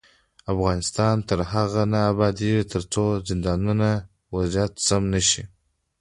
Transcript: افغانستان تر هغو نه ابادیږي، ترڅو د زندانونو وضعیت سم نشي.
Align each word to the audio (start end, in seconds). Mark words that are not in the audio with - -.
افغانستان 0.53 1.15
تر 1.27 1.39
هغو 1.51 1.83
نه 1.93 1.99
ابادیږي، 2.11 2.63
ترڅو 2.73 3.03
د 3.17 3.23
زندانونو 3.29 3.91
وضعیت 4.35 4.73
سم 4.87 5.03
نشي. 5.13 5.43